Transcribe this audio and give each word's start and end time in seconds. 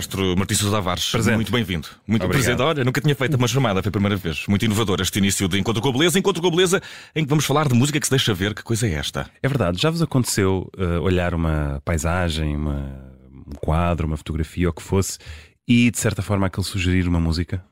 maestro 0.00 0.34
Martins 0.36 0.58
Sousa 0.58 0.76
Tavares. 0.76 1.10
Presente. 1.10 1.34
Muito 1.36 1.52
bem-vindo. 1.52 1.86
Muito 2.06 2.24
Obrigado. 2.24 2.42
presente. 2.44 2.62
Olha, 2.66 2.84
nunca 2.84 3.00
tinha 3.02 3.14
feito 3.14 3.36
uma 3.36 3.46
chamada, 3.46 3.82
foi 3.82 3.90
a 3.90 3.92
primeira 3.92 4.16
vez. 4.16 4.44
Muito 4.48 4.64
inovador 4.64 5.00
este 5.00 5.18
início 5.18 5.46
de 5.46 5.58
Encontro 5.58 5.82
com 5.82 5.90
a 5.90 5.92
Beleza. 5.92 6.18
Encontro 6.18 6.40
com 6.40 6.48
a 6.48 6.50
Beleza 6.50 6.80
em 7.14 7.22
que 7.22 7.28
vamos 7.28 7.44
falar 7.44 7.68
de 7.68 7.74
música 7.74 8.00
que 8.00 8.06
se 8.06 8.10
deixa 8.10 8.32
ver. 8.32 8.54
Que 8.54 8.62
coisa 8.62 8.86
é 8.86 8.94
esta? 8.94 9.30
É 9.42 9.48
verdade, 9.48 9.80
já 9.80 9.90
vos 9.90 10.00
aconteceu 10.00 10.70
uh, 10.78 11.02
olhar 11.02 11.34
uma 11.34 11.82
paisagem, 11.84 12.56
uma- 12.56 13.10
um 13.46 13.52
quadro, 13.60 14.06
uma 14.06 14.16
fotografia, 14.16 14.68
ou 14.68 14.70
o 14.70 14.74
que 14.74 14.82
fosse, 14.82 15.18
e 15.68 15.90
de 15.90 15.98
certa 15.98 16.22
forma 16.22 16.46
aquele 16.46 16.64
sugerir 16.66 17.06
uma 17.06 17.20
música? 17.20 17.62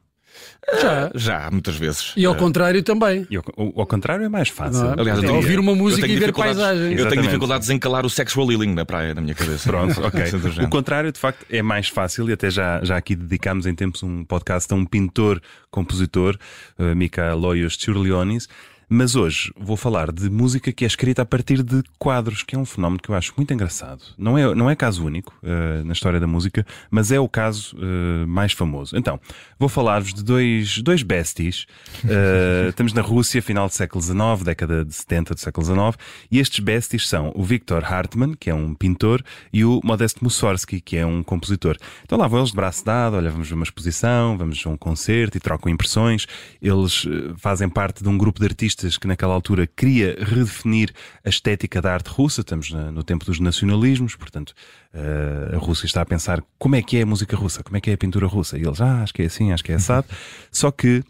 Já. 0.81 1.11
Já, 1.15 1.51
muitas 1.51 1.77
vezes. 1.77 2.13
E 2.17 2.27
ao 2.27 2.35
contrário 2.35 2.83
também. 2.83 3.27
E 3.31 3.37
ao, 3.37 3.45
ao- 3.57 3.87
contrário 3.87 4.25
é 4.25 4.29
mais 4.29 4.49
fácil. 4.49 4.83
Não 4.85 4.91
é? 4.91 5.01
Aliás, 5.01 5.19
eu 5.19 5.25
É 5.25 5.27
tenho- 5.27 5.37
ouvir 5.37 5.59
uma 5.59 5.75
música 5.75 6.07
e 6.07 6.17
ver 6.17 6.33
paisagens. 6.33 6.99
Eu 7.01 7.09
tenho 7.09 7.23
dificuldades 7.23 7.71
em 7.71 7.79
calar 7.79 8.05
o 8.05 8.11
sexual 8.11 8.51
healing 8.53 8.75
na 8.75 8.85
praia, 8.85 9.15
na 9.15 9.21
minha 9.21 9.35
cabeça. 9.35 9.69
Pronto, 9.69 9.99
ok. 10.05 10.25
O 10.65 10.69
contrário, 10.69 11.11
de 11.11 11.19
facto, 11.19 11.47
é 11.51 11.63
mais 11.63 11.89
fácil 11.89 12.29
e 12.29 12.33
até 12.35 12.51
já, 12.51 12.81
já 12.85 12.97
aqui 12.97 13.17
dedicámos 13.17 13.65
em 13.67 13.75
tempos 13.75 14.03
um 14.03 14.25
podcast 14.25 14.73
a 14.73 14.77
um 14.77 14.85
pintor, 14.85 15.41
compositor, 15.71 16.37
uh, 16.79 16.95
Mika 16.95 17.33
Loios 17.35 17.77
Tsurlionis. 17.77 18.49
Mas 18.91 19.15
hoje 19.15 19.53
vou 19.55 19.77
falar 19.77 20.11
de 20.11 20.31
música 20.31 20.73
que 20.73 20.83
é 20.83 20.87
escrita 20.87 21.21
a 21.21 21.27
partir 21.27 21.63
de 21.63 21.83
quadros, 21.99 22.43
que 22.43 22.57
é 22.57 22.59
um 22.59 22.65
fenómeno 22.65 22.99
que 23.03 23.11
eu 23.11 23.15
acho 23.15 23.35
muito 23.37 23.53
engraçado. 23.53 24.03
Não 24.17 24.39
é, 24.39 24.55
não 24.55 24.71
é 24.71 24.75
caso 24.75 25.05
único 25.05 25.39
uh, 25.43 25.85
na 25.85 25.93
história 25.93 26.19
da 26.19 26.27
música, 26.27 26.67
mas 26.91 27.13
é 27.13 27.21
o 27.21 27.29
caso 27.29 27.77
uh, 27.77 28.27
mais 28.27 28.53
famoso. 28.53 28.97
Então, 28.97 29.21
vou 29.59 29.69
falar-vos 29.69 30.15
de 30.15 30.25
dois, 30.25 30.79
dois 30.79 31.03
besties. 31.03 31.67
Uh, 32.03 32.71
estamos 32.71 32.95
na 32.95 33.03
Rússia, 33.03 33.43
final 33.43 33.69
do 33.69 33.75
século 33.75 34.03
XIX, 34.03 34.43
década 34.43 34.83
de 34.87 34.95
70 34.95 35.35
do 35.35 35.41
século 35.41 35.67
XIX, 35.67 36.07
e 36.31 36.39
estes 36.39 36.61
besties 36.61 37.07
são 37.07 37.31
o 37.35 37.45
Viktor 37.45 37.85
Hartmann, 37.85 38.33
que 38.41 38.49
é 38.49 38.55
um 38.55 38.75
pintor, 38.75 39.23
e 39.53 39.67
o 39.67 39.81
Modest 39.85 40.23
Mussorgsky, 40.23 40.81
que 40.81 40.97
é 40.97 41.05
um 41.05 41.23
compositor. 41.23 41.77
Então 42.05 42.17
lá 42.17 42.27
vão 42.27 42.39
eles 42.39 42.51
de 42.51 42.57
braço 42.57 42.83
dado, 42.87 43.17
olha, 43.17 43.31
vamos 43.31 43.49
ver 43.49 43.55
uma 43.55 43.65
exposição, 43.65 44.39
vamos 44.39 44.63
a 44.65 44.71
um 44.71 44.79
concerto 44.79 45.37
e 45.37 45.41
trocam 45.41 45.71
impressões. 45.71 46.27
Eles 46.63 47.07
fazem 47.37 47.69
parte 47.69 48.03
de 48.03 48.09
um 48.09 48.17
grupo 48.17 48.41
de 48.41 48.47
artistas 48.47 48.78
que 48.99 49.07
naquela 49.07 49.35
altura 49.35 49.67
queria 49.67 50.17
redefinir 50.21 50.93
a 51.25 51.29
estética 51.29 51.83
da 51.83 51.93
arte 51.93 52.09
russa. 52.09 52.41
Estamos 52.41 52.71
no 52.71 53.03
tempo 53.03 53.25
dos 53.25 53.41
nacionalismos, 53.41 54.15
portanto, 54.15 54.55
eh, 54.93 55.55
a 55.55 55.59
Rússia 55.59 55.87
está 55.87 56.03
a 56.03 56.07
pensar 56.07 56.43
como 56.59 56.77
é 56.77 56.83
que 56.83 56.97
é 56.97 57.03
a 57.03 57.07
música 57.07 57.37
russa, 57.37 57.63
como 57.63 57.77
é 57.77 57.81
que 57.81 57.91
é 57.91 57.95
a 57.95 57.99
pintura 57.99 58.27
russa. 58.27 58.57
E 58.57 58.63
eles, 58.63 58.81
ah, 58.81 59.03
acho 59.03 59.13
que 59.13 59.23
é 59.23 59.27
assim, 59.27 59.53
acho 59.53 59.65
que 59.65 59.73
é 59.73 59.75
assado. 59.75 60.07
Só 60.53 60.71
que 60.71 61.03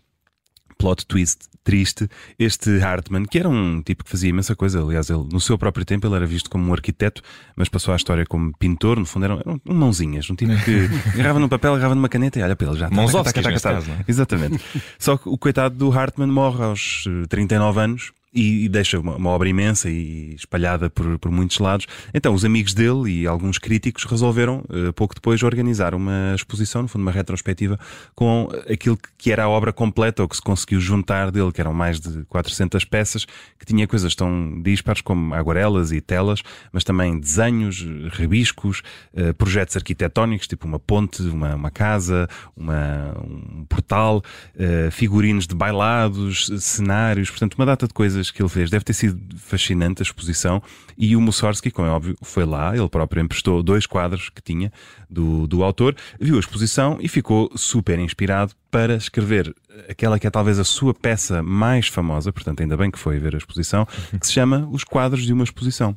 plot 0.78 1.06
twist 1.06 1.41
triste, 1.69 2.08
este 2.38 2.80
Hartmann, 2.80 3.27
que 3.27 3.38
era 3.38 3.47
um 3.47 3.83
tipo 3.83 4.02
que 4.02 4.08
fazia 4.08 4.30
imensa 4.30 4.56
coisa, 4.56 4.80
aliás, 4.80 5.11
ele 5.11 5.28
no 5.30 5.38
seu 5.38 5.58
próprio 5.58 5.84
tempo 5.84 6.06
ele 6.06 6.16
era 6.16 6.25
visto 6.25 6.48
como 6.48 6.66
um 6.66 6.72
arquiteto, 6.72 7.20
mas 7.55 7.69
passou 7.69 7.92
a 7.92 7.97
história 7.98 8.25
como 8.25 8.56
pintor, 8.56 8.98
no 8.98 9.05
fundo 9.05 9.27
era 9.27 9.34
um, 9.34 9.38
era 9.38 9.50
um 9.50 9.75
mãozinhas, 9.75 10.30
um 10.30 10.34
tipo 10.34 10.56
que 10.64 10.88
agarrava 11.12 11.38
num 11.38 11.48
papel, 11.48 11.75
agarrava 11.75 11.94
numa 11.94 12.08
caneta 12.08 12.38
e 12.38 12.42
olha 12.42 12.56
para 12.56 12.69
ele, 12.69 12.78
já 12.78 12.88
Mãos 12.88 13.12
caso, 13.12 13.84
taca. 13.84 13.86
não 13.86 14.00
é? 14.00 14.05
Exatamente. 14.08 14.64
Só 14.98 15.19
que 15.19 15.28
o 15.28 15.36
coitado 15.36 15.75
do 15.77 15.92
Hartmann 15.92 16.33
morre 16.33 16.64
aos 16.64 17.05
eh, 17.06 17.27
39 17.28 17.80
anos. 17.80 18.12
E, 18.32 18.64
e 18.64 18.68
deixa 18.68 19.00
uma, 19.00 19.16
uma 19.16 19.30
obra 19.30 19.48
imensa 19.48 19.88
e 19.88 20.34
espalhada 20.34 20.90
por, 20.90 21.18
por 21.18 21.30
muitos 21.30 21.58
lados. 21.58 21.86
Então, 22.12 22.34
os 22.34 22.44
amigos 22.44 22.74
dele 22.74 23.10
e 23.10 23.26
alguns 23.26 23.58
críticos 23.58 24.04
resolveram, 24.04 24.64
eh, 24.70 24.92
pouco 24.92 25.14
depois, 25.14 25.42
organizar 25.42 25.94
uma 25.94 26.34
exposição, 26.34 26.82
no 26.82 26.88
fundo, 26.88 27.02
uma 27.02 27.10
retrospectiva, 27.10 27.78
com 28.14 28.48
aquilo 28.70 28.98
que 29.16 29.32
era 29.32 29.44
a 29.44 29.48
obra 29.48 29.72
completa, 29.72 30.22
ou 30.22 30.28
que 30.28 30.36
se 30.36 30.42
conseguiu 30.42 30.78
juntar 30.78 31.30
dele, 31.30 31.50
que 31.52 31.60
eram 31.60 31.72
mais 31.72 31.98
de 32.00 32.24
400 32.24 32.84
peças, 32.84 33.24
que 33.58 33.64
tinha 33.64 33.86
coisas 33.86 34.14
tão 34.14 34.60
dispares 34.62 35.00
como 35.00 35.34
aguarelas 35.34 35.90
e 35.90 36.00
telas, 36.00 36.42
mas 36.70 36.84
também 36.84 37.18
desenhos, 37.18 37.86
rabiscos, 38.10 38.82
eh, 39.14 39.32
projetos 39.32 39.74
arquitetónicos, 39.76 40.47
tipo 40.47 40.66
uma 40.66 40.78
ponte, 40.78 41.22
uma, 41.22 41.54
uma 41.54 41.70
casa, 41.70 42.28
uma, 42.56 43.14
um 43.24 43.64
portal, 43.69 44.22
eh, 44.58 44.91
figurinos 44.91 45.47
de 45.47 45.54
bailados, 45.54 46.50
cenários, 46.60 47.30
portanto, 47.30 47.54
uma 47.54 47.64
data 47.64 47.86
de 47.86 47.94
coisas 47.94 48.17
que 48.32 48.42
ele 48.42 48.48
fez. 48.48 48.70
Deve 48.70 48.84
ter 48.84 48.92
sido 48.92 49.36
fascinante 49.36 50.02
a 50.02 50.04
exposição. 50.04 50.62
E 50.96 51.14
o 51.16 51.20
Mussorgsky, 51.20 51.70
como 51.70 51.88
é 51.88 51.90
óbvio, 51.90 52.16
foi 52.22 52.44
lá, 52.44 52.76
ele 52.76 52.88
próprio 52.88 53.22
emprestou 53.22 53.62
dois 53.62 53.86
quadros 53.86 54.28
que 54.28 54.42
tinha 54.42 54.72
do, 55.08 55.46
do 55.46 55.62
autor, 55.62 55.96
viu 56.20 56.36
a 56.36 56.40
exposição 56.40 56.98
e 57.00 57.08
ficou 57.08 57.50
super 57.54 57.98
inspirado 57.98 58.52
para 58.70 58.96
escrever 58.96 59.54
aquela 59.88 60.18
que 60.18 60.26
é 60.26 60.30
talvez 60.30 60.58
a 60.58 60.64
sua 60.64 60.92
peça 60.92 61.42
mais 61.42 61.88
famosa, 61.88 62.32
portanto, 62.32 62.60
ainda 62.60 62.76
bem 62.76 62.90
que 62.90 62.98
foi 62.98 63.18
ver 63.18 63.34
a 63.34 63.38
exposição, 63.38 63.86
que 64.18 64.26
se 64.26 64.32
chama 64.32 64.68
Os 64.70 64.84
Quadros 64.84 65.24
de 65.24 65.32
uma 65.32 65.44
Exposição 65.44 65.94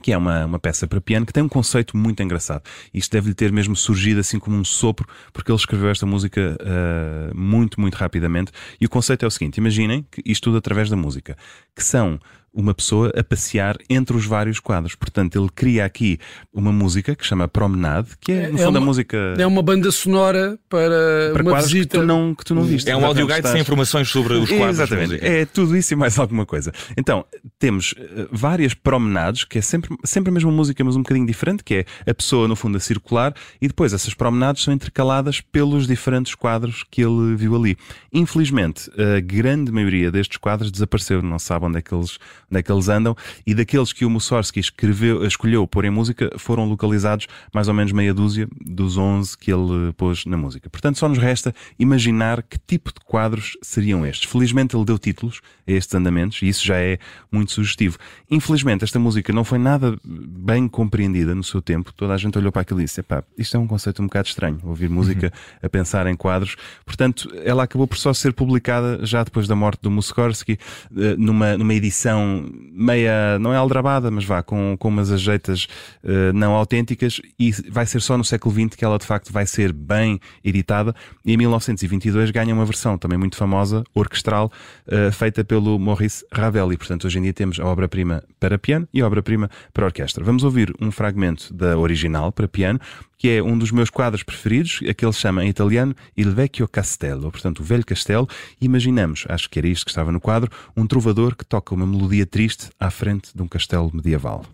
que 0.00 0.12
é 0.12 0.18
uma, 0.18 0.44
uma 0.44 0.58
peça 0.58 0.86
para 0.86 1.00
piano 1.00 1.24
que 1.24 1.32
tem 1.32 1.42
um 1.42 1.48
conceito 1.48 1.96
muito 1.96 2.22
engraçado. 2.22 2.62
Isto 2.92 3.12
deve-lhe 3.12 3.34
ter 3.34 3.52
mesmo 3.52 3.76
surgido 3.76 4.20
assim 4.20 4.38
como 4.38 4.56
um 4.56 4.64
sopro, 4.64 5.06
porque 5.32 5.50
ele 5.50 5.58
escreveu 5.58 5.90
esta 5.90 6.06
música 6.06 6.56
ah, 6.60 7.30
muito, 7.34 7.80
muito 7.80 7.94
rapidamente. 7.94 8.50
E 8.80 8.86
o 8.86 8.88
conceito 8.88 9.24
é 9.24 9.28
o 9.28 9.30
seguinte: 9.30 9.58
imaginem 9.58 10.06
que 10.10 10.22
isto 10.24 10.48
tudo 10.48 10.58
através 10.58 10.88
da 10.88 10.96
música, 10.96 11.36
que 11.76 11.84
são 11.84 12.18
uma 12.52 12.74
pessoa 12.74 13.12
a 13.16 13.22
passear 13.22 13.76
entre 13.88 14.16
os 14.16 14.24
vários 14.24 14.58
quadros. 14.58 14.94
Portanto, 14.94 15.38
ele 15.38 15.48
cria 15.54 15.84
aqui 15.84 16.18
uma 16.52 16.72
música 16.72 17.14
que 17.14 17.24
chama 17.24 17.46
Promenade, 17.46 18.10
que 18.20 18.32
é, 18.32 18.48
no 18.48 18.58
É 18.58 18.64
fundo, 18.64 18.70
uma- 18.70 18.78
a 18.78 18.84
música 18.84 19.34
É 19.38 19.46
uma 19.46 19.62
banda 19.62 19.90
sonora 19.92 20.58
para, 20.68 21.30
para 21.32 21.42
uma 21.42 21.50
quadros 21.52 21.70
visita. 21.72 21.96
que 21.98 22.00
tu 22.02 22.06
não, 22.06 22.34
que 22.34 22.44
tu 22.44 22.54
não 22.54 22.62
viste. 22.64 22.90
É 22.90 22.96
um 22.96 23.04
audio 23.04 23.26
guide 23.26 23.38
estás- 23.38 23.52
sem 23.52 23.60
informações 23.62 24.08
sobre 24.08 24.34
os 24.34 24.48
quadros. 24.48 24.76
de 24.76 24.82
Exatamente, 24.82 25.24
é 25.24 25.44
tudo 25.46 25.76
isso 25.76 25.92
e 25.92 25.96
mais 25.96 26.18
alguma 26.18 26.44
coisa. 26.46 26.72
Então, 26.96 27.24
temos 27.58 27.94
eh, 27.96 28.26
várias 28.32 28.74
promenades, 28.74 29.44
que 29.44 29.58
é 29.58 29.62
sempre, 29.62 29.96
sempre 30.04 30.30
a 30.30 30.32
mesma 30.32 30.50
música, 30.50 30.82
mas 30.82 30.96
um 30.96 31.02
bocadinho 31.02 31.26
diferente, 31.26 31.62
que 31.62 31.74
é 32.04 32.10
a 32.10 32.14
pessoa 32.14 32.48
no 32.48 32.56
fundo 32.56 32.76
a 32.76 32.80
circular, 32.80 33.34
e 33.60 33.68
depois 33.68 33.92
essas 33.92 34.14
promenades 34.14 34.62
são 34.64 34.74
intercaladas 34.74 35.40
pelos 35.40 35.86
diferentes 35.86 36.34
quadros 36.34 36.84
que 36.90 37.02
ele 37.02 37.36
viu 37.36 37.54
ali. 37.54 37.76
Infelizmente, 38.12 38.90
a 39.00 39.20
grande 39.20 39.70
maioria 39.70 40.10
destes 40.10 40.38
quadros 40.38 40.70
desapareceu, 40.72 41.22
não 41.22 41.38
se 41.38 41.46
sabe 41.46 41.66
onde 41.66 41.78
é 41.78 41.82
que 41.82 41.94
eles, 41.94 42.18
onde 42.50 42.60
é 42.60 42.62
que 42.62 42.72
eles 42.72 42.88
andam, 42.88 43.16
e 43.46 43.54
daqueles 43.54 43.92
que 43.92 44.04
o 44.04 44.10
Mussorgsky 44.10 44.60
escreveu, 44.60 45.24
escolheu 45.24 45.66
pôr 45.66 45.84
em 45.84 45.90
música, 45.90 46.30
foram 46.38 46.64
localizados 46.64 47.26
mais 47.52 47.68
ou 47.68 47.74
menos 47.74 47.92
meia 47.92 48.14
dúzia 48.14 48.48
dos 48.64 48.96
11 48.96 49.36
que 49.36 49.52
ele 49.52 49.92
pôs 49.96 50.24
na 50.24 50.36
música. 50.36 50.68
Portanto, 50.70 50.98
só 50.98 51.08
nos 51.08 51.18
resta 51.18 51.54
imaginar 51.78 52.42
que 52.42 52.58
tipo 52.58 52.92
de 52.92 53.00
quadros 53.04 53.56
seriam 53.62 54.06
estes. 54.06 54.30
Felizmente 54.30 54.76
ele 54.76 54.84
deu 54.84 54.98
títulos 54.98 55.40
a 55.66 55.72
estes 55.72 55.94
andamentos 55.94 56.40
e 56.42 56.48
isso 56.48 56.66
já 56.66 56.76
é 56.76 56.98
muito 57.30 57.52
sugestivo. 57.52 57.98
Infelizmente 58.30 58.84
esta 58.84 58.98
música 58.98 59.32
não 59.32 59.44
foi 59.44 59.58
nada 59.58 59.98
bem 60.04 60.68
compreendida 60.68 61.34
no 61.34 61.44
seu 61.44 61.60
tempo. 61.60 61.92
Toda 61.92 62.14
a 62.14 62.16
gente 62.16 62.38
olhou 62.38 62.50
para 62.50 62.62
aquilo 62.62 62.80
e 62.80 62.84
disse: 62.84 63.00
"Epá, 63.00 63.22
isto 63.36 63.56
é 63.56 63.60
um 63.60 63.66
conceito 63.66 64.02
um 64.02 64.06
bocado 64.06 64.28
estranho, 64.28 64.58
ouvir 64.62 64.88
música 64.88 65.32
a 65.62 65.68
pensar 65.68 66.06
em 66.06 66.16
quadros. 66.16 66.56
Portanto, 66.84 67.30
ela 67.44 67.64
acabou 67.64 67.86
por 67.86 67.98
só 67.98 68.12
ser 68.12 68.32
publicada 68.32 69.04
já 69.04 69.22
depois 69.22 69.46
da 69.46 69.56
morte 69.56 69.80
do 69.82 69.90
Mussorgsky, 69.90 70.58
eh, 70.96 71.16
numa, 71.16 71.56
numa 71.56 71.74
edição 71.74 72.37
meia, 72.72 73.38
não 73.38 73.52
é 73.52 73.56
aldrabada, 73.56 74.10
mas 74.10 74.24
vá, 74.24 74.42
com, 74.42 74.76
com 74.78 74.88
umas 74.88 75.10
ajeitas 75.10 75.66
eh, 76.04 76.32
não 76.32 76.52
autênticas 76.52 77.20
e 77.38 77.50
vai 77.70 77.86
ser 77.86 78.00
só 78.00 78.16
no 78.16 78.24
século 78.24 78.54
XX 78.54 78.76
que 78.76 78.84
ela 78.84 78.98
de 78.98 79.06
facto 79.06 79.32
vai 79.32 79.46
ser 79.46 79.72
bem 79.72 80.20
editada 80.44 80.94
e 81.24 81.32
em 81.32 81.36
1922 81.36 82.30
ganha 82.30 82.54
uma 82.54 82.64
versão 82.64 82.98
também 82.98 83.18
muito 83.18 83.36
famosa, 83.36 83.84
orquestral, 83.94 84.50
eh, 84.86 85.10
feita 85.10 85.44
pelo 85.44 85.78
Maurice 85.78 86.24
Ravel 86.32 86.72
e 86.72 86.76
portanto 86.76 87.06
hoje 87.06 87.18
em 87.18 87.22
dia 87.22 87.32
temos 87.32 87.58
a 87.58 87.66
obra-prima 87.66 88.22
para 88.38 88.58
piano 88.58 88.88
e 88.92 89.00
a 89.00 89.06
obra-prima 89.06 89.50
para 89.72 89.86
orquestra. 89.86 90.24
Vamos 90.24 90.44
ouvir 90.44 90.74
um 90.80 90.90
fragmento 90.90 91.52
da 91.52 91.78
original 91.78 92.32
para 92.32 92.48
piano, 92.48 92.80
que 93.18 93.28
é 93.28 93.42
um 93.42 93.58
dos 93.58 93.72
meus 93.72 93.90
quadros 93.90 94.22
preferidos, 94.22 94.80
aquele 94.88 95.12
chama 95.12 95.44
em 95.44 95.48
italiano 95.48 95.94
Il 96.16 96.30
Vecchio 96.30 96.68
Castello, 96.68 97.30
portanto 97.30 97.60
o 97.60 97.64
velho 97.64 97.84
castelo. 97.84 98.28
Imaginamos, 98.60 99.26
acho 99.28 99.50
que 99.50 99.58
era 99.58 99.68
isto 99.68 99.84
que 99.84 99.90
estava 99.90 100.12
no 100.12 100.20
quadro, 100.20 100.50
um 100.76 100.86
trovador 100.86 101.36
que 101.36 101.44
toca 101.44 101.74
uma 101.74 101.86
melodia 101.86 102.24
triste 102.24 102.70
à 102.78 102.90
frente 102.90 103.30
de 103.34 103.42
um 103.42 103.48
castelo 103.48 103.90
medieval. 103.92 104.46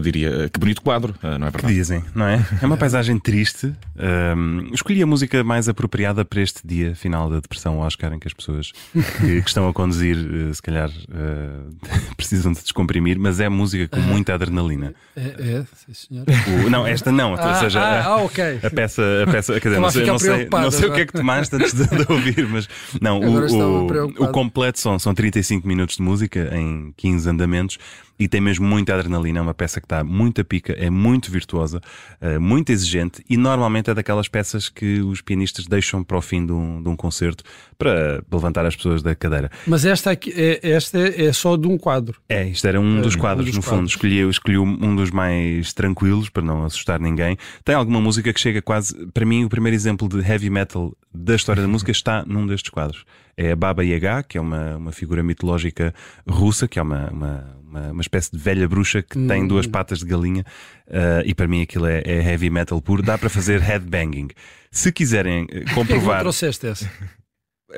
Diria, 0.00 0.48
que 0.52 0.58
bonito 0.58 0.82
quadro, 0.82 1.14
ah, 1.22 1.38
não 1.38 1.46
é 1.46 1.50
Que 1.50 1.56
verdade? 1.58 1.74
dizem, 1.74 2.04
não 2.14 2.26
é? 2.26 2.44
É 2.62 2.66
uma 2.66 2.76
paisagem 2.78 3.18
triste. 3.18 3.72
Ahm, 3.98 4.70
escolhi 4.72 5.02
a 5.02 5.06
música 5.06 5.42
mais 5.44 5.68
apropriada 5.68 6.24
para 6.24 6.40
este 6.40 6.60
dia 6.66 6.94
final 6.94 7.28
da 7.30 7.36
depressão 7.40 7.78
Oscar, 7.78 8.12
em 8.12 8.18
que 8.18 8.26
as 8.26 8.34
pessoas 8.34 8.72
que, 9.20 9.42
que 9.42 9.48
estão 9.48 9.68
a 9.68 9.72
conduzir, 9.72 10.16
eh, 10.16 10.52
se 10.52 10.62
calhar, 10.62 10.90
eh, 10.90 12.10
precisam 12.16 12.52
de 12.52 12.60
descomprimir, 12.62 13.18
mas 13.18 13.40
é 13.40 13.48
música 13.48 13.88
com 13.88 14.00
muita 14.00 14.34
adrenalina. 14.34 14.94
É, 15.16 15.20
é 15.22 15.64
sim, 15.74 15.92
senhor. 15.94 16.24
O- 16.66 16.70
não, 16.70 16.86
esta 16.86 17.12
não, 17.12 17.32
ou 17.32 17.38
Ah, 17.38 17.54
seja, 17.54 17.80
ah, 17.80 18.00
a- 18.00 18.04
ah, 18.06 18.16
ok. 18.24 18.60
a 18.62 18.70
peça, 18.70 19.02
a 19.26 19.30
peça 19.30 19.60
quer 19.60 19.68
dizer, 19.68 19.80
não 19.80 19.88
a 19.88 19.90
sei, 19.92 20.06
não, 20.06 20.18
sei, 20.18 20.48
não 20.50 20.70
sei 20.70 20.88
o 20.88 20.92
que 20.94 21.00
é 21.00 21.06
que 21.06 21.12
tomaste 21.12 21.54
antes 21.56 21.72
de, 21.74 21.84
de 21.86 22.12
ouvir, 22.12 22.46
mas 22.48 22.68
não, 23.00 23.20
o, 23.20 23.86
o, 23.86 24.24
o 24.24 24.28
completo 24.28 24.78
são, 24.78 24.98
são 24.98 25.14
35 25.14 25.66
minutos 25.66 25.96
de 25.96 26.02
música 26.02 26.50
em 26.56 26.92
15 26.96 27.28
andamentos 27.28 27.78
e 28.20 28.28
tem 28.28 28.40
mesmo 28.40 28.66
muita 28.66 28.94
adrenalina. 28.94 29.38
É 29.38 29.42
uma 29.42 29.54
peça 29.54 29.80
que 29.80 29.86
está 29.86 30.04
muito 30.04 30.42
a 30.42 30.44
pica, 30.44 30.74
é 30.74 30.90
muito 30.90 31.32
virtuosa, 31.32 31.80
eh, 32.20 32.38
muito 32.38 32.70
exigente 32.70 33.24
e 33.30 33.36
normalmente 33.38 33.90
é 33.90 33.94
daquelas 33.94 34.28
peças 34.28 34.68
que 34.68 35.00
os 35.00 35.22
pianistas 35.22 35.66
deixam 35.66 36.04
para 36.04 36.18
o 36.18 36.20
fim 36.20 36.44
de 36.44 36.52
um, 36.52 36.82
de 36.82 36.88
um 36.90 36.94
concerto 36.94 37.42
para 37.78 38.22
levantar 38.30 38.66
as 38.66 38.76
pessoas 38.76 39.02
da 39.02 39.14
cadeira. 39.14 39.50
Mas 39.66 39.86
esta, 39.86 40.10
aqui, 40.10 40.34
é, 40.36 40.60
esta 40.70 40.98
é 40.98 41.32
só 41.32 41.56
de 41.56 41.66
um 41.66 41.78
quadro. 41.78 42.20
É, 42.28 42.46
isto 42.46 42.68
era 42.68 42.78
um 42.78 43.00
dos 43.00 43.16
um 43.16 43.18
quadros, 43.18 43.46
dos 43.46 43.56
no 43.56 43.62
fundo. 43.62 43.74
quadros. 43.76 43.90
Escolhi, 43.92 44.28
escolhi 44.28 44.58
um 44.58 44.94
dos 44.94 45.10
mais 45.10 45.72
tranquilos 45.72 46.28
para 46.28 46.42
não 46.42 46.64
assustar 46.64 47.00
ninguém. 47.00 47.38
Tem 47.64 47.74
alguma 47.74 48.02
música 48.02 48.30
que 48.34 48.40
chega 48.40 48.60
quase. 48.60 48.94
Para 49.14 49.24
mim, 49.24 49.44
o 49.44 49.48
primeiro 49.48 49.74
exemplo 49.74 50.06
de 50.06 50.20
heavy 50.20 50.50
metal 50.50 50.94
da 51.12 51.34
história 51.34 51.62
da 51.62 51.68
música 51.68 51.90
está 51.90 52.22
num 52.26 52.46
destes 52.46 52.70
quadros. 52.70 53.04
É 53.42 53.52
a 53.52 53.56
Baba 53.56 53.82
Yaga, 53.82 54.22
que 54.22 54.36
é 54.36 54.40
uma, 54.40 54.76
uma 54.76 54.92
figura 54.92 55.22
mitológica 55.22 55.94
russa, 56.28 56.68
que 56.68 56.78
é 56.78 56.82
uma, 56.82 57.08
uma, 57.10 57.56
uma, 57.66 57.92
uma 57.92 58.00
espécie 58.02 58.30
de 58.30 58.36
velha 58.38 58.68
bruxa 58.68 59.00
que 59.02 59.18
tem 59.26 59.46
duas 59.46 59.66
patas 59.66 60.00
de 60.00 60.04
galinha. 60.04 60.44
ah, 60.90 61.22
e 61.24 61.34
para 61.34 61.48
mim 61.48 61.62
aquilo 61.62 61.86
é, 61.86 62.02
é 62.04 62.22
heavy 62.30 62.50
metal 62.50 62.80
puro. 62.82 63.02
Dá 63.02 63.16
para 63.16 63.30
fazer 63.30 63.58
headbanging. 63.64 64.28
Se 64.70 64.92
quiserem 64.92 65.46
eh, 65.50 65.60
Porquê 65.60 65.60
é 65.60 65.64
que 65.64 65.68
não 65.70 65.74
comprovar. 65.74 66.20
trouxeste 66.20 66.66
essa? 66.66 66.90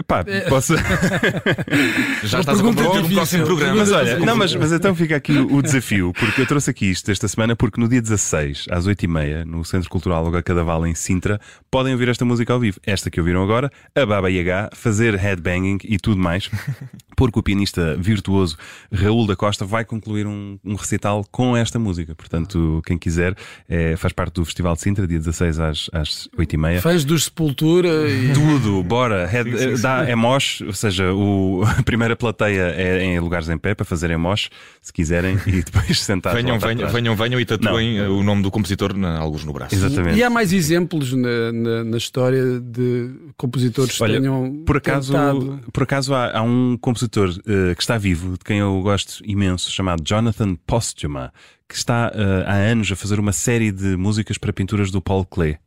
Pá, 0.06 0.24
posso. 0.48 0.74
Já 2.24 2.40
estás 2.40 2.60
a 2.60 2.62
comprometer 2.62 2.88
um 2.98 3.02
difícil. 3.02 3.14
próximo 3.16 3.44
programa. 3.46 3.76
Mas 3.76 3.92
olha, 3.92 4.18
não, 4.18 4.36
mas, 4.36 4.54
mas 4.54 4.72
então 4.72 4.94
fica 4.94 5.16
aqui 5.16 5.32
o, 5.32 5.56
o 5.56 5.62
desafio, 5.62 6.12
porque 6.18 6.40
eu 6.40 6.46
trouxe 6.46 6.70
aqui 6.70 6.90
isto 6.90 7.10
esta 7.10 7.28
semana, 7.28 7.54
porque 7.56 7.80
no 7.80 7.88
dia 7.88 8.00
16, 8.00 8.66
às 8.70 8.86
8h30, 8.86 9.44
no 9.44 9.64
Centro 9.64 9.88
Cultural 9.90 10.24
Olga 10.24 10.42
Cadaval, 10.42 10.86
em 10.86 10.94
Sintra, 10.94 11.40
podem 11.70 11.92
ouvir 11.92 12.08
esta 12.08 12.24
música 12.24 12.52
ao 12.52 12.60
vivo. 12.60 12.78
Esta 12.86 13.10
que 13.10 13.20
ouviram 13.20 13.42
agora, 13.42 13.70
a 13.94 14.06
Baba 14.06 14.30
Yaga, 14.30 14.70
fazer 14.74 15.14
headbanging 15.14 15.78
e 15.84 15.98
tudo 15.98 16.20
mais, 16.20 16.48
porque 17.16 17.38
o 17.38 17.42
pianista 17.42 17.96
virtuoso 17.98 18.56
Raul 18.92 19.26
da 19.26 19.36
Costa 19.36 19.64
vai 19.64 19.84
concluir 19.84 20.26
um, 20.26 20.58
um 20.64 20.74
recital 20.74 21.24
com 21.30 21.56
esta 21.56 21.78
música. 21.78 22.14
Portanto, 22.14 22.82
quem 22.86 22.96
quiser, 22.98 23.34
é, 23.68 23.96
faz 23.96 24.12
parte 24.12 24.34
do 24.34 24.44
Festival 24.44 24.74
de 24.74 24.80
Sintra, 24.80 25.06
dia 25.06 25.18
16 25.18 25.60
às, 25.60 25.90
às 25.92 26.28
8h30. 26.38 26.80
Fãs 26.80 27.04
dos 27.04 27.24
Sepultura 27.24 27.88
e. 28.10 28.32
Tudo, 28.32 28.82
bora. 28.82 29.26
Head- 29.26 29.81
dá, 29.82 30.08
é 30.08 30.14
mosh, 30.14 30.62
ou 30.62 30.72
seja, 30.72 31.12
o, 31.12 31.62
a 31.78 31.82
primeira 31.82 32.16
plateia 32.16 32.72
é 32.76 33.04
em 33.04 33.18
lugares 33.20 33.48
em 33.48 33.58
pé 33.58 33.74
para 33.74 33.84
fazerem 33.84 34.16
mosh, 34.16 34.48
se 34.80 34.92
quiserem, 34.92 35.38
e 35.46 35.62
depois 35.62 36.00
sentar 36.02 36.34
Venham, 36.34 36.58
venham, 36.58 36.88
venham, 36.88 37.16
venham 37.16 37.40
e 37.40 37.44
tatuem 37.44 37.98
eh, 37.98 38.08
o 38.08 38.22
nome 38.22 38.42
do 38.42 38.50
compositor 38.50 38.96
na, 38.96 39.18
alguns 39.18 39.44
no 39.44 39.52
braço. 39.52 39.74
Exatamente. 39.74 40.18
E 40.18 40.22
há 40.22 40.30
mais 40.30 40.52
exemplos 40.52 41.12
na, 41.12 41.52
na, 41.52 41.84
na 41.84 41.96
história 41.96 42.60
de 42.60 43.10
compositores 43.36 43.96
que 43.96 44.02
Olha, 44.02 44.20
tenham. 44.20 44.62
Por 44.64 44.76
acaso, 44.76 45.12
tentado. 45.12 45.60
por 45.72 45.82
acaso 45.82 46.14
há, 46.14 46.38
há 46.38 46.42
um 46.42 46.76
compositor 46.80 47.30
eh, 47.46 47.74
que 47.74 47.82
está 47.82 47.98
vivo, 47.98 48.32
de 48.38 48.44
quem 48.44 48.58
eu 48.58 48.80
gosto 48.82 49.22
imenso, 49.24 49.70
chamado 49.70 50.02
Jonathan 50.04 50.54
Postuma, 50.66 51.32
que 51.68 51.74
está 51.74 52.12
eh, 52.14 52.44
há 52.46 52.54
anos 52.54 52.90
a 52.92 52.96
fazer 52.96 53.18
uma 53.18 53.32
série 53.32 53.70
de 53.70 53.96
músicas 53.96 54.38
para 54.38 54.52
pinturas 54.52 54.90
do 54.90 55.00
Paul 55.00 55.24
Klee. 55.24 55.58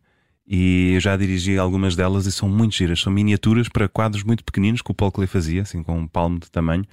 E 0.47 0.91
eu 0.93 0.99
já 0.99 1.17
dirigi 1.17 1.57
algumas 1.57 1.95
delas 1.95 2.25
e 2.25 2.31
são 2.31 2.47
muito 2.47 2.75
giras. 2.75 2.99
São 2.99 3.11
miniaturas 3.11 3.67
para 3.67 3.89
quadros 3.89 4.23
muito 4.23 4.43
pequeninos 4.43 4.81
que 4.81 4.91
o 4.91 4.93
Paul 4.93 5.11
Klee 5.11 5.27
fazia, 5.27 5.63
assim 5.63 5.81
com 5.81 5.97
um 5.97 6.07
palmo 6.07 6.39
de 6.39 6.51
tamanho. 6.51 6.85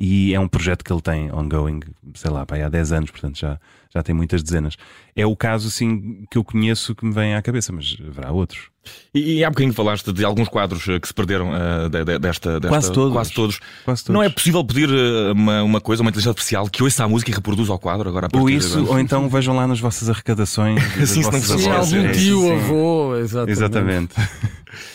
E 0.00 0.32
é 0.32 0.38
um 0.38 0.46
projeto 0.46 0.84
que 0.84 0.92
ele 0.92 1.00
tem 1.02 1.32
ongoing, 1.32 1.80
sei 2.14 2.30
lá, 2.30 2.46
pá, 2.46 2.56
há 2.56 2.68
10 2.68 2.92
anos, 2.92 3.10
portanto 3.10 3.36
já, 3.36 3.58
já 3.92 4.00
tem 4.00 4.14
muitas 4.14 4.44
dezenas. 4.44 4.76
É 5.16 5.26
o 5.26 5.34
caso 5.34 5.66
assim 5.66 6.24
que 6.30 6.38
eu 6.38 6.44
conheço 6.44 6.94
que 6.94 7.04
me 7.04 7.12
vem 7.12 7.34
à 7.34 7.42
cabeça, 7.42 7.72
mas 7.72 7.96
haverá 8.06 8.30
outros. 8.30 8.68
E, 9.12 9.34
e 9.38 9.44
há 9.44 9.50
bocadinho 9.50 9.74
falaste 9.74 10.12
de 10.12 10.24
alguns 10.24 10.48
quadros 10.48 10.86
eh, 10.88 11.00
que 11.00 11.08
se 11.08 11.12
perderam 11.12 11.50
eh, 11.54 11.88
de- 11.88 12.04
de- 12.04 12.18
desta, 12.20 12.52
desta. 12.60 12.68
Quase 12.68 12.92
todos. 12.92 13.12
Quase 13.12 13.32
todos. 13.32 13.60
Quase 13.84 14.04
todos. 14.04 14.14
Não 14.14 14.22
é 14.22 14.28
possível 14.28 14.64
pedir 14.64 14.88
eh, 14.88 15.32
uma, 15.32 15.62
uma 15.64 15.80
coisa, 15.80 16.00
uma 16.02 16.10
inteligência 16.10 16.30
artificial 16.30 16.68
que 16.70 16.82
ouça 16.82 17.04
a 17.04 17.08
música 17.08 17.30
e 17.30 17.34
reproduza 17.34 17.72
ao 17.72 17.78
quadro 17.78 18.08
agora 18.08 18.28
Ou 18.32 18.48
isso, 18.48 18.86
ou 18.86 18.98
então 19.00 19.28
vejam 19.28 19.54
lá 19.56 19.66
nas 19.66 19.80
vossas 19.80 20.08
arrecadações. 20.08 20.80
das 20.96 21.10
Sim, 21.10 21.22
se 21.24 21.30
não 21.30 21.72
avós. 21.72 21.92
algum 21.92 22.12
tio, 22.12 22.52
avô, 22.54 23.16
exatamente. 23.16 23.50
Exatamente. 23.52 24.14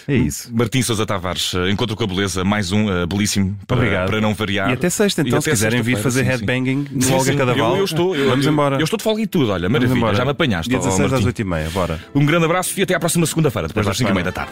É 0.07 0.15
isso. 0.15 0.49
Martim 0.53 0.81
Sousa 0.81 1.05
Tavares, 1.05 1.53
eh, 1.55 1.69
Encontro 1.71 1.95
com 1.95 2.03
a 2.03 2.07
Beleza, 2.07 2.43
mais 2.43 2.71
um 2.71 2.89
eh, 2.91 3.05
belíssimo 3.05 3.57
para, 3.67 3.77
Obrigado. 3.77 4.07
para 4.09 4.21
não 4.21 4.33
variar. 4.33 4.69
E 4.69 4.73
até 4.73 4.89
sexta, 4.89 5.21
então, 5.21 5.39
E 5.39 5.41
se 5.41 5.49
até 5.49 5.55
quiserem 5.55 5.81
vir 5.81 5.97
fazer 5.97 6.19
sim, 6.19 6.25
sim. 6.25 6.31
headbanging 6.31 6.87
no 6.91 7.01
Sim, 7.01 7.13
Olga 7.13 7.31
sim, 7.31 7.37
Cadaval, 7.37 7.71
Eu, 7.73 7.77
eu 7.79 7.85
estou, 7.85 8.15
eu, 8.15 8.29
vamos 8.29 8.45
eu- 8.45 8.51
embora. 8.51 8.75
Eu 8.77 8.83
estou 8.83 8.97
de 8.97 9.03
folga 9.03 9.21
e 9.21 9.27
tudo, 9.27 9.51
olha, 9.51 9.67
maravilha, 9.69 10.13
já 10.13 10.25
me 10.25 10.31
apanhaste. 10.31 10.69
Dia 10.69 10.79
ó, 10.79 10.81
16 10.81 11.13
às 11.13 11.23
Martim. 11.23 11.43
8h30, 11.43 11.69
bora. 11.71 11.99
Um 12.13 12.25
grande 12.25 12.45
abraço 12.45 12.79
e 12.79 12.83
até 12.83 12.93
à 12.95 12.99
próxima 12.99 13.25
segunda-feira, 13.25 13.67
depois 13.67 13.85
Até 13.87 13.91
das 13.91 14.01
para 14.01 14.21
a 14.21 14.23
5h30 14.23 14.25
da 14.25 14.31
tarde. 14.31 14.51